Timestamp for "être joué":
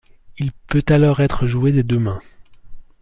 1.19-1.71